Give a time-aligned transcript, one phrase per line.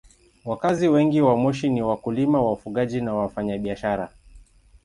[0.45, 4.09] Wakazi wengi wa Moshi ni wakulima, wafugaji na wafanyabiashara.